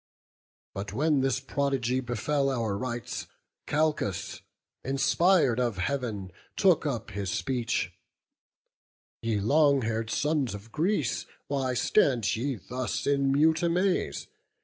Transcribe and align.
But 0.73 0.93
when 0.93 1.21
this 1.21 1.39
prodigy 1.39 1.99
befell 1.99 2.49
our 2.49 2.75
rites, 2.75 3.27
Calchas, 3.67 4.41
inspir'd 4.83 5.59
of 5.59 5.77
Heaven, 5.77 6.31
took 6.55 6.87
up 6.87 7.11
his 7.11 7.29
speech: 7.29 7.91
'Ye 9.21 9.39
long 9.39 9.83
haired 9.83 10.09
sons 10.09 10.55
of 10.55 10.71
Greece, 10.71 11.27
why 11.49 11.75
stand 11.75 12.35
ye 12.35 12.55
thus 12.55 13.05
In 13.05 13.31
mute 13.31 13.61
amaze? 13.61 14.25